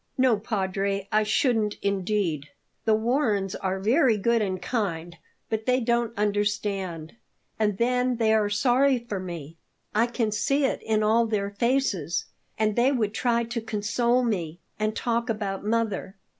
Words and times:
"No, 0.17 0.39
Padre, 0.39 1.07
I 1.11 1.21
shouldn't 1.21 1.75
indeed! 1.83 2.47
The 2.85 2.95
Warrens 2.95 3.53
are 3.53 3.79
very 3.79 4.17
good 4.17 4.41
and 4.41 4.59
kind, 4.59 5.15
but 5.47 5.67
they 5.67 5.79
don't 5.79 6.17
understand; 6.17 7.15
and 7.59 7.77
then 7.77 8.15
they 8.15 8.33
are 8.33 8.49
sorry 8.49 8.97
for 8.97 9.19
me, 9.19 9.57
I 9.93 10.07
can 10.07 10.31
see 10.31 10.65
it 10.65 10.81
in 10.81 11.03
all 11.03 11.27
their 11.27 11.51
faces, 11.51 12.25
and 12.57 12.75
they 12.75 12.91
would 12.91 13.13
try 13.13 13.43
to 13.43 13.61
console 13.61 14.23
me, 14.23 14.59
and 14.79 14.95
talk 14.95 15.29
about 15.29 15.63
mother. 15.63 16.15